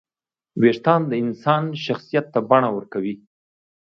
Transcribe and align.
وېښتيان 0.61 1.01
د 1.07 1.13
انسان 1.23 1.63
شخصیت 1.85 2.25
ته 2.33 2.39
بڼه 2.49 2.69
ورکوي. 2.77 3.15